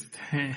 [0.00, 0.56] Este,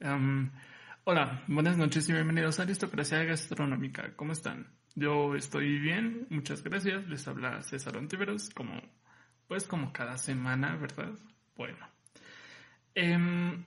[0.00, 0.50] um,
[1.04, 4.14] hola, buenas noches y bienvenidos a Aristocracia Gastronómica.
[4.16, 4.68] ¿Cómo están?
[4.94, 7.06] Yo estoy bien, muchas gracias.
[7.06, 8.80] Les habla César Antiveros, como,
[9.46, 11.12] pues como cada semana, ¿verdad?
[11.56, 11.86] Bueno,
[12.94, 13.64] em,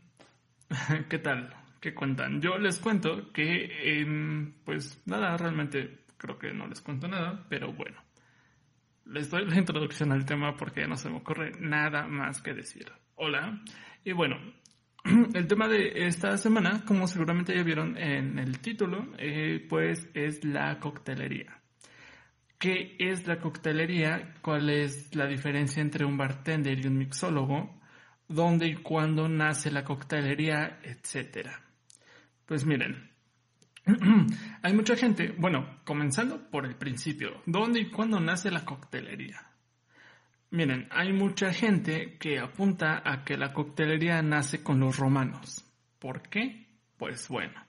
[1.10, 1.56] ¿qué tal?
[1.80, 2.42] ¿Qué cuentan?
[2.42, 7.72] Yo les cuento que, em, pues nada, realmente creo que no les cuento nada, pero
[7.72, 8.02] bueno.
[9.06, 12.92] Les doy la introducción al tema porque no se me ocurre nada más que decir.
[13.16, 13.62] Hola.
[14.04, 14.38] Y bueno,
[15.34, 20.44] el tema de esta semana, como seguramente ya vieron en el título, eh, pues es
[20.46, 21.60] la coctelería.
[22.58, 24.36] ¿Qué es la coctelería?
[24.42, 27.82] ¿Cuál es la diferencia entre un bartender y un mixólogo?
[28.30, 30.80] ¿Dónde y cuándo nace la coctelería?
[30.82, 31.62] Etcétera.
[32.46, 33.12] Pues miren,
[34.62, 39.53] hay mucha gente, bueno, comenzando por el principio, ¿dónde y cuándo nace la coctelería?
[40.54, 45.66] Miren, hay mucha gente que apunta a que la coctelería nace con los romanos.
[45.98, 46.68] ¿Por qué?
[46.96, 47.60] Pues bueno,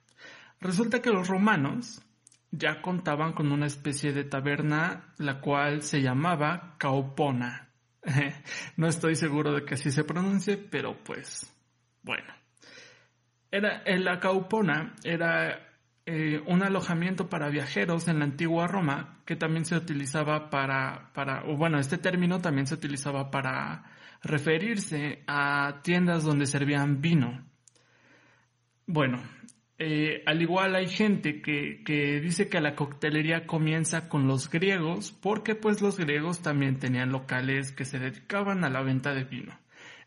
[0.60, 2.02] resulta que los romanos
[2.50, 7.70] ya contaban con una especie de taberna la cual se llamaba caupona.
[8.76, 11.50] no estoy seguro de que así se pronuncie, pero pues
[12.02, 12.34] bueno.
[13.50, 15.73] Era, en la caupona era
[16.06, 21.44] eh, un alojamiento para viajeros en la antigua Roma que también se utilizaba para, para,
[21.46, 23.84] o bueno, este término también se utilizaba para
[24.22, 27.42] referirse a tiendas donde servían vino.
[28.86, 29.22] Bueno,
[29.78, 35.10] eh, al igual hay gente que, que, dice que la coctelería comienza con los griegos
[35.10, 39.58] porque pues los griegos también tenían locales que se dedicaban a la venta de vino,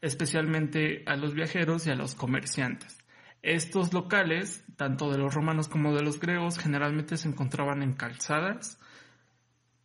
[0.01, 3.06] especialmente a los viajeros y a los comerciantes.
[3.41, 8.79] Estos locales, tanto de los romanos como de los griegos, generalmente se encontraban en calzadas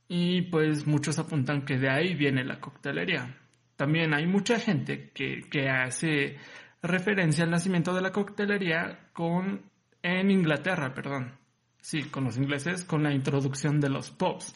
[0.08, 3.38] y pues muchos apuntan que de ahí viene la coctelería.
[3.76, 6.36] También hay mucha gente que, que hace
[6.82, 9.62] referencia al nacimiento de la coctelería con
[10.02, 11.32] en Inglaterra, perdón.
[11.80, 14.54] Sí, con los ingleses, con la introducción de los pubs.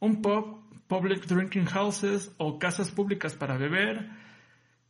[0.00, 4.08] Un pub, public drinking houses o casas públicas para beber,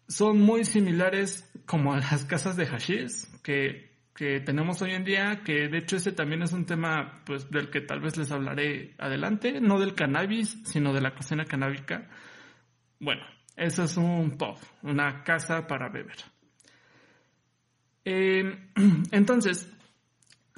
[0.09, 5.43] son muy similares como a las casas de hashish que, que tenemos hoy en día,
[5.45, 8.95] que de hecho ese también es un tema pues del que tal vez les hablaré
[8.99, 12.09] adelante, no del cannabis, sino de la cocina canábica.
[12.99, 13.23] Bueno,
[13.57, 16.17] eso es un pub, una casa para beber.
[18.05, 18.71] Eh,
[19.13, 19.71] entonces,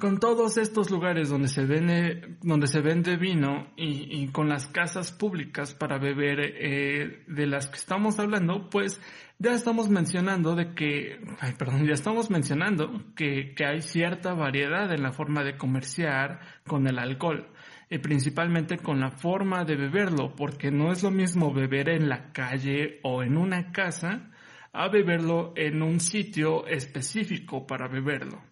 [0.01, 5.11] con todos estos lugares donde se vende, donde se vende vino y, con las casas
[5.11, 8.99] públicas para beber eh, de las que estamos hablando, pues
[9.41, 14.93] ya estamos mencionando de que, ay, perdón, ya estamos mencionando que, que hay cierta variedad
[14.93, 17.47] en la forma de comerciar con el alcohol
[17.89, 22.31] y principalmente con la forma de beberlo, porque no es lo mismo beber en la
[22.31, 24.29] calle o en una casa
[24.73, 28.43] a beberlo en un sitio específico para beberlo.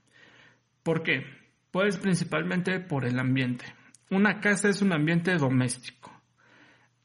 [0.81, 1.23] ¿Por qué?
[1.69, 3.65] Pues principalmente por el ambiente.
[4.09, 6.11] Una casa es un ambiente doméstico.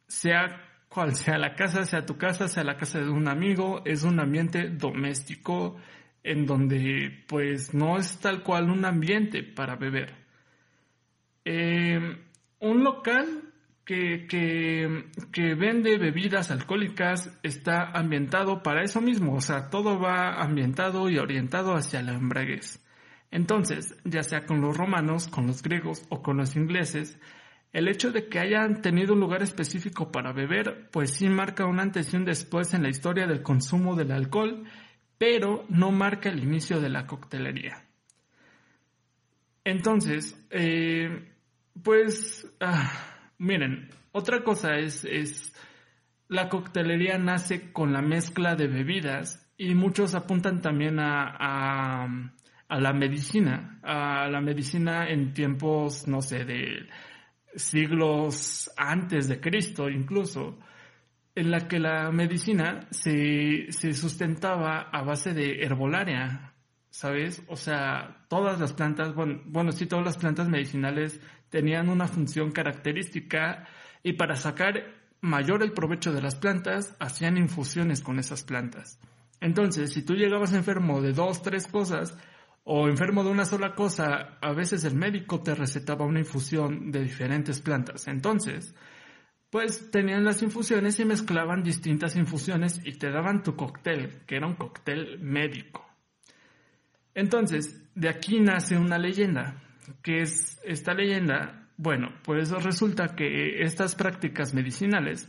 [0.06, 4.05] Sea cual sea la casa, sea tu casa, sea la casa de un amigo, es
[4.05, 5.77] un ambiente doméstico
[6.22, 10.15] en donde pues no es tal cual un ambiente para beber.
[11.44, 11.99] Eh,
[12.60, 13.43] un local
[13.84, 20.41] que, que, que, vende bebidas alcohólicas está ambientado para eso mismo, o sea, todo va
[20.41, 22.81] ambientado y orientado hacia la embraguez.
[23.33, 27.18] Entonces, ya sea con los romanos, con los griegos o con los ingleses,
[27.74, 31.80] el hecho de que hayan tenido un lugar específico para beber, pues sí marca un
[31.80, 34.65] antes y un después en la historia del consumo del alcohol,
[35.18, 37.84] pero no marca el inicio de la coctelería.
[39.65, 41.30] Entonces, eh,
[41.82, 42.92] pues, ah,
[43.38, 45.53] miren, otra cosa es, es,
[46.28, 52.06] la coctelería nace con la mezcla de bebidas y muchos apuntan también a
[52.68, 56.88] a la medicina, a la medicina en tiempos, no sé, de
[57.56, 60.59] siglos antes de Cristo incluso,
[61.34, 66.54] en la que la medicina se, se sustentaba a base de herbolaria.
[66.95, 67.42] ¿sabes?
[67.48, 71.21] O sea, todas las plantas, bueno, bueno, sí, todas las plantas medicinales
[71.51, 73.66] tenían una función característica
[74.04, 79.01] y para sacar mayor el provecho de las plantas, hacían infusiones con esas plantas.
[79.41, 82.16] Entonces, si tú llegabas enfermo de dos, tres cosas,
[82.65, 87.03] o enfermo de una sola cosa, a veces el médico te recetaba una infusión de
[87.03, 88.09] diferentes plantas.
[88.09, 88.75] Entonces,
[89.51, 94.47] pues tenían las infusiones y mezclaban distintas infusiones y te daban tu cóctel, que era
[94.47, 95.87] un cóctel médico.
[97.15, 99.63] Entonces, de aquí nace una leyenda,
[100.03, 105.28] que es esta leyenda bueno, pues resulta que estas prácticas medicinales,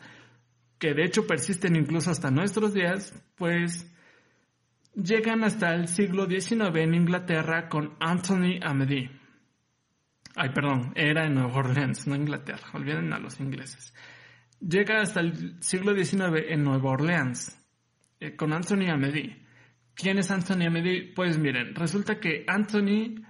[0.78, 3.92] que de hecho persisten incluso hasta nuestros días, pues
[4.96, 9.10] llegan hasta el siglo XIX en Inglaterra con Anthony Amedy.
[10.36, 13.94] Ay, perdón, era en Nueva Orleans, no Inglaterra, olviden a los ingleses.
[14.60, 17.58] Llega hasta el siglo XIX en Nueva Orleans
[18.20, 19.44] eh, con Anthony Amedy.
[19.94, 21.14] ¿Quién es Anthony Amedy?
[21.14, 23.24] Pues miren, resulta que Anthony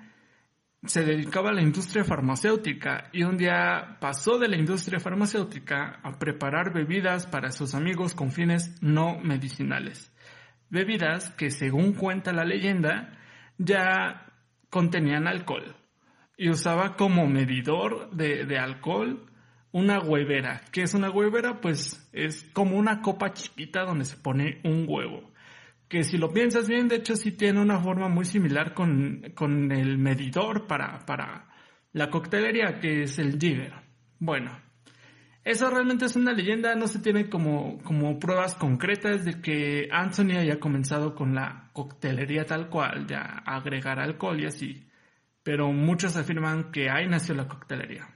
[0.84, 6.18] se dedicaba a la industria farmacéutica y un día pasó de la industria farmacéutica a
[6.18, 10.15] preparar bebidas para sus amigos con fines no medicinales.
[10.76, 13.18] Bebidas que, según cuenta la leyenda,
[13.58, 14.28] ya
[14.70, 15.76] contenían alcohol
[16.38, 19.26] y usaba como medidor de, de alcohol
[19.72, 20.62] una huevera.
[20.72, 21.60] ¿Qué es una huevera?
[21.60, 25.34] Pues es como una copa chiquita donde se pone un huevo
[25.88, 29.24] que si lo piensas bien, de hecho sí tiene una forma muy similar con,
[29.72, 31.48] el medidor para, para
[31.94, 33.74] la coctelería, que es el Jigger.
[34.20, 34.60] Bueno,
[35.46, 40.38] eso realmente es una leyenda, no se tiene como, como pruebas concretas de que Anthony
[40.38, 44.90] haya comenzado con la coctelería tal cual, ya agregar alcohol y así.
[45.44, 48.10] Pero muchos afirman que ahí nació la coctelería.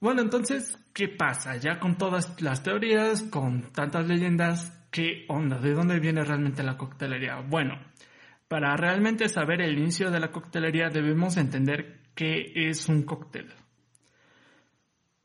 [0.00, 1.56] Bueno, entonces, ¿qué pasa?
[1.56, 5.58] Ya con todas las teorías, con tantas leyendas, ¿Qué onda?
[5.58, 7.40] ¿De dónde viene realmente la coctelería?
[7.40, 7.78] Bueno,
[8.48, 13.52] para realmente saber el inicio de la coctelería debemos entender qué es un cóctel.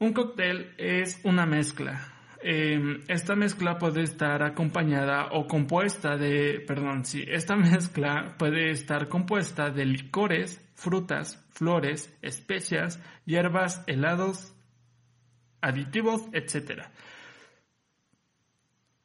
[0.02, 2.12] Un cóctel es una mezcla.
[2.42, 9.08] Em, esta mezcla puede estar acompañada o compuesta de, perdón, sí, esta mezcla puede estar
[9.10, 14.56] compuesta de licores, frutas, flores, especias, hierbas, helados,
[15.62, 16.86] aditivos, etc.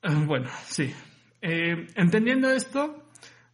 [0.00, 0.94] Ah, bueno, sí.
[1.43, 3.06] Eh, entendiendo esto,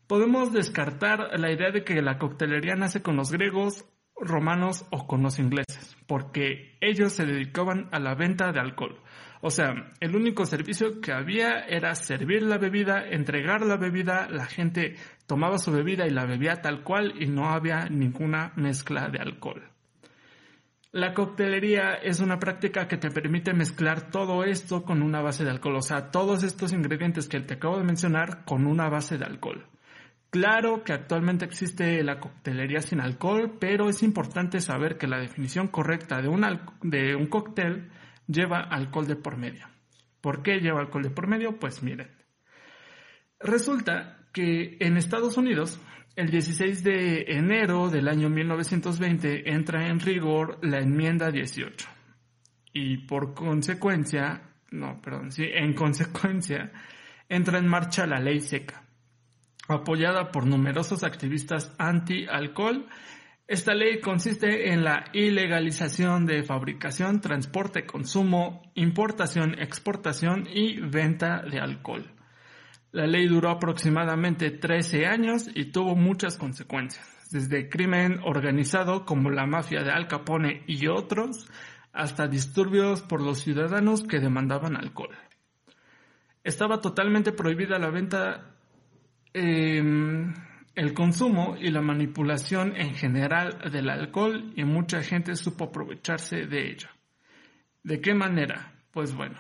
[0.06, 3.84] podemos descartar la idea de que la coctelería nace con los griegos,
[4.17, 8.99] romanos o con los ingleses, porque ellos se dedicaban a la venta de alcohol.
[9.41, 14.47] O sea, el único servicio que había era servir la bebida, entregar la bebida, la
[14.47, 14.94] gente
[15.26, 19.69] tomaba su bebida y la bebía tal cual y no había ninguna mezcla de alcohol.
[20.93, 25.50] La coctelería es una práctica que te permite mezclar todo esto con una base de
[25.50, 29.25] alcohol, o sea, todos estos ingredientes que te acabo de mencionar con una base de
[29.25, 29.67] alcohol.
[30.32, 35.69] Claro que actualmente existe la coctelería sin alcohol, pero es importante saber que la definición
[35.69, 36.40] correcta de un,
[36.81, 37.90] de un cóctel
[38.26, 39.69] lleva alcohol de por medio.
[40.23, 41.58] ¿Por qué lleva alcohol de por medio?
[41.58, 42.08] Pues miren.
[43.40, 45.79] Resulta que en Estados Unidos
[46.17, 51.87] el 16 de enero del año 1920 entra en rigor la enmienda 18
[52.73, 56.73] y por consecuencia, no, perdón, sí, en consecuencia
[57.28, 58.81] entra en marcha la ley seca.
[59.69, 62.87] Apoyada por numerosos activistas anti-alcohol,
[63.47, 71.61] esta ley consiste en la ilegalización de fabricación, transporte, consumo, importación, exportación y venta de
[71.61, 72.11] alcohol.
[72.92, 79.47] La ley duró aproximadamente 13 años y tuvo muchas consecuencias, desde crimen organizado como la
[79.47, 81.47] mafia de Al Capone y otros,
[81.92, 85.16] hasta disturbios por los ciudadanos que demandaban alcohol.
[86.45, 88.51] Estaba totalmente prohibida la venta,
[89.34, 90.34] em,
[90.74, 96.70] el consumo y la manipulación en general del alcohol y mucha gente supo aprovecharse de
[96.70, 96.88] ello.
[97.82, 98.72] ¿De qué manera?
[98.92, 99.36] Pues bueno,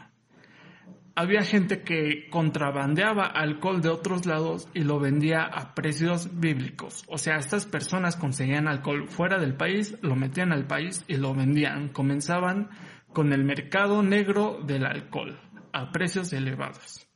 [1.14, 7.04] había gente que contrabandeaba alcohol de otros lados y lo vendía a precios bíblicos.
[7.06, 11.34] O sea, estas personas conseguían alcohol fuera del país, lo metían al país y lo
[11.34, 11.90] vendían.
[11.90, 12.70] Comenzaban
[13.12, 15.38] con el mercado negro del alcohol
[15.72, 17.06] a precios elevados.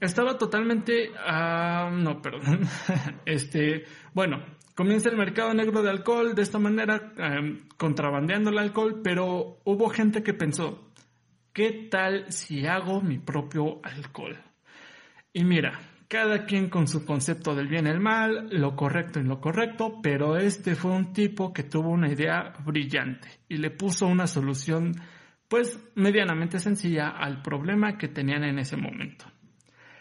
[0.00, 2.60] Estaba totalmente, ah, no, perdón,
[3.26, 4.42] este, bueno,
[4.74, 9.90] comienza el mercado negro de alcohol de esta manera, eh, contrabandeando el alcohol, pero hubo
[9.90, 10.90] gente que pensó,
[11.52, 14.38] ¿Qué tal si hago mi propio alcohol?
[15.32, 19.24] Y mira, cada quien con su concepto del bien y el mal, lo correcto y
[19.24, 24.06] lo correcto, pero este fue un tipo que tuvo una idea brillante y le puso
[24.06, 24.92] una solución
[25.48, 29.24] pues medianamente sencilla al problema que tenían en ese momento.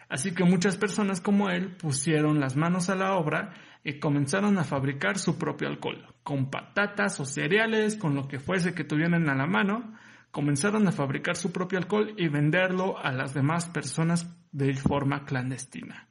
[0.09, 4.63] Así que muchas personas como él pusieron las manos a la obra y comenzaron a
[4.63, 9.35] fabricar su propio alcohol, con patatas o cereales, con lo que fuese que tuvieran a
[9.35, 9.93] la mano,
[10.31, 16.07] comenzaron a fabricar su propio alcohol y venderlo a las demás personas de forma clandestina.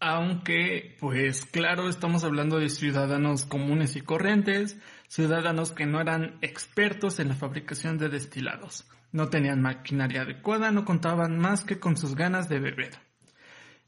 [0.00, 7.18] Aunque, pues claro, estamos hablando de ciudadanos comunes y corrientes, ciudadanos que no eran expertos
[7.20, 8.86] en la fabricación de destilados.
[9.14, 12.98] No tenían maquinaria adecuada, no contaban más que con sus ganas de beber.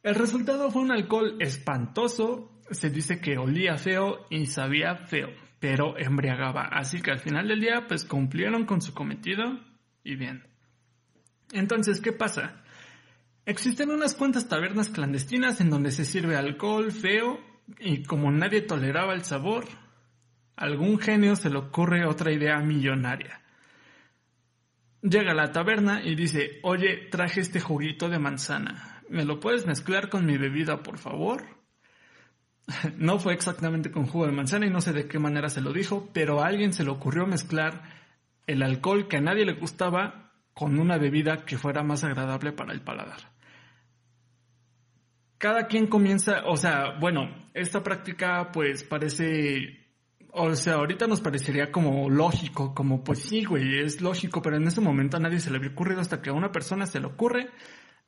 [0.05, 5.99] El resultado fue un alcohol espantoso, se dice que olía feo y sabía feo, pero
[5.99, 6.69] embriagaba.
[6.69, 9.59] Así que al final del día, pues cumplieron con su cometido
[10.05, 10.45] y bien.
[11.51, 12.63] Entonces, ¿qué pasa?
[13.47, 17.41] Existen unas cuantas tabernas clandestinas en donde se sirve alcohol feo
[17.81, 19.65] y como nadie toleraba el sabor,
[20.55, 23.41] algún genio se le ocurre otra idea millonaria
[25.03, 29.67] llega a la taberna y dice, oye, traje este juguito de manzana, ¿me lo puedes
[29.67, 31.45] mezclar con mi bebida, por favor?
[32.97, 35.73] No fue exactamente con jugo de manzana y no sé de qué manera se lo
[35.73, 37.85] dijo, pero a alguien se le ocurrió mezclar
[38.49, 42.73] el alcohol que a nadie le gustaba con una bebida que fuera más agradable para
[42.73, 43.31] el paladar.
[45.39, 49.86] Cada quien comienza, o sea, bueno, esta práctica pues parece
[50.39, 54.67] o sea, ahorita nos parecería como lógico, como pues sí, güey, es lógico, pero en
[54.67, 57.07] ese momento a nadie se le había ocurrido hasta que a una persona se le
[57.07, 57.49] ocurre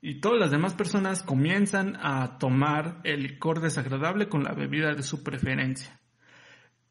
[0.03, 5.03] y todas las demás personas comienzan a tomar el licor desagradable con la bebida de
[5.03, 5.99] su preferencia.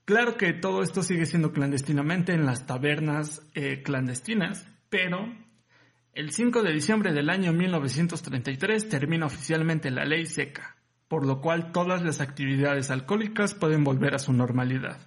[0.06, 5.32] Claro que todo esto sigue siendo clandestinamente en las tabernas eh, clandestinas, pero
[6.14, 10.78] el 5 de diciembre del año 1933 termina oficialmente la ley seca,
[11.08, 14.98] por lo cual todas las actividades alcohólicas pueden volver a su normalidad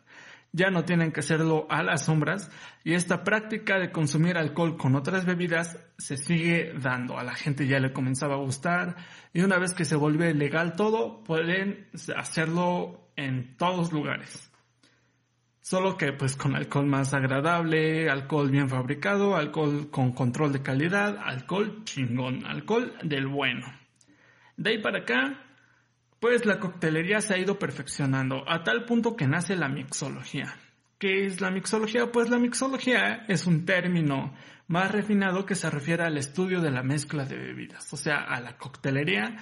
[0.53, 2.51] ya no tienen que hacerlo a las sombras
[2.83, 7.19] y esta práctica de consumir alcohol con otras bebidas se sigue dando.
[7.19, 8.97] A la gente ya le comenzaba a gustar
[9.33, 14.51] y una vez que se vuelve legal todo, pueden hacerlo en todos lugares.
[15.61, 21.19] Solo que pues con alcohol más agradable, alcohol bien fabricado, alcohol con control de calidad,
[21.23, 23.67] alcohol chingón, alcohol del bueno.
[24.57, 25.50] De ahí para acá,
[26.21, 30.55] pues la coctelería se ha ido perfeccionando a tal punto que nace la mixología.
[30.99, 32.13] ¿Qué es la mixología?
[32.13, 34.35] Pues la mixología es un término
[34.69, 37.91] más refinado que se refiere al estudio de la mezcla de bebidas.
[37.93, 39.35] O sea, a la coctelería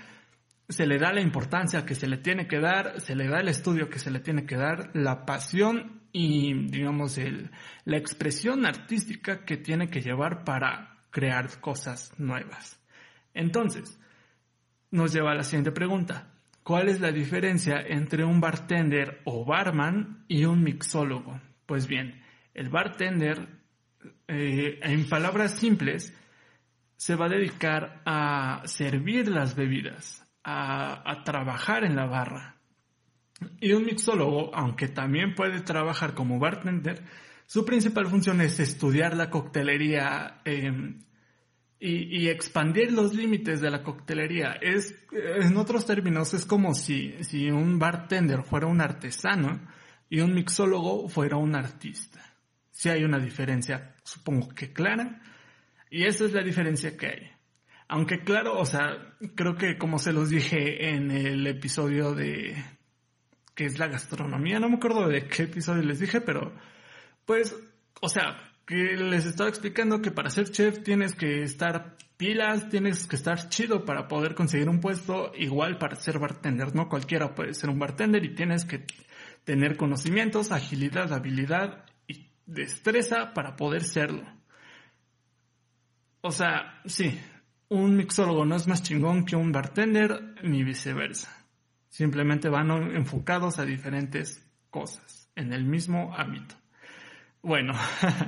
[0.69, 3.49] se le da la importancia que se le tiene que dar, se le da el
[3.49, 7.51] estudio que se le tiene que dar, la pasión y, digamos, el,
[7.85, 12.81] la expresión artística que tiene que llevar para crear cosas nuevas.
[13.35, 13.99] Entonces,
[14.91, 16.38] nos lleva a la siguiente pregunta.
[16.69, 21.41] ¿Cuál es la diferencia entre un bartender o barman y un mixólogo?
[21.65, 22.23] Pues bien,
[22.53, 23.49] el bartender,
[24.27, 26.15] eh, en palabras simples,
[26.95, 32.57] se va a dedicar a servir las bebidas, a, trabajar en la barra.
[33.63, 37.03] Y un mixólogo, aunque también puede trabajar como bartender,
[37.47, 40.99] su principal función es estudiar la coctelería eh,
[41.81, 44.59] y, expandir los límites de la coctelería.
[44.61, 49.61] Es, en otros términos, es como si, si un bartender fuera un artesano
[50.11, 52.21] y un mixólogo fuera un artista.
[52.71, 55.23] Si hay una diferencia, supongo que clara,
[55.91, 57.31] y esa es la diferencia que hay.
[57.89, 62.63] Aunque claro, o sea, creo que como se los dije en el episodio de
[63.55, 66.53] que es la gastronomía, no me acuerdo de qué episodio les dije, pero
[67.25, 67.57] pues,
[68.01, 73.07] o sea, que les estaba explicando que para ser chef tienes que estar pilas, tienes
[73.07, 77.55] que estar chido para poder conseguir un puesto, igual para ser bartender, no cualquiera puede
[77.55, 78.85] ser un bartender y tienes que
[79.45, 84.25] tener conocimientos, agilidad, habilidad y destreza para poder serlo.
[86.21, 87.19] O sea, sí,
[87.71, 91.35] un mixólogo no es más chingón que un bartender ni viceversa.
[91.89, 96.55] Simplemente van enfocados a diferentes cosas en el mismo ámbito.
[97.43, 97.75] Bueno,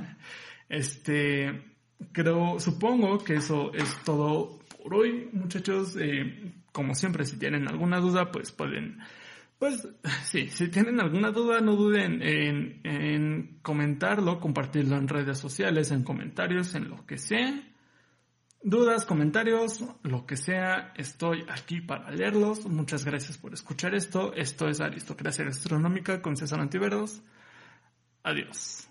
[0.69, 1.75] este,
[2.11, 5.95] creo, supongo que eso es todo por hoy, muchachos.
[5.99, 8.99] Eh, como siempre, si tienen alguna duda, pues pueden,
[9.59, 9.87] pues
[10.23, 16.03] sí, si tienen alguna duda, no duden en, en comentarlo, compartirlo en redes sociales, en
[16.03, 17.67] comentarios, en lo que sea.
[18.63, 22.67] Dudas, comentarios, lo que sea, estoy aquí para leerlos.
[22.67, 24.33] Muchas gracias por escuchar esto.
[24.35, 27.23] Esto es Aristocracia Gastronómica con César Antiveros.
[28.21, 28.90] Adiós.